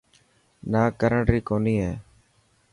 نا 0.71 0.81
ڪرڻي 0.99 1.39
ڪونهي 1.47 1.75
هي. 1.83 1.93